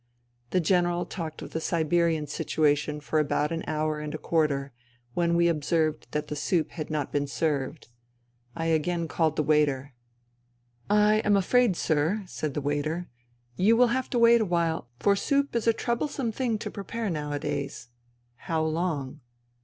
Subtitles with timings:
[0.49, 4.73] The General talked of the Siberian situation for about an hour and a quarter,
[5.13, 7.87] when we observed that the soup had not been served.
[8.55, 9.93] I again called the waiter."
[10.87, 13.09] What about that soup?" I asked." I am afraid, sir," said the waiter,"
[13.57, 17.11] you will have to wait a while, for soup is a troublesome thing to prepare
[17.11, 17.89] nowadays.""
[18.47, 19.19] How long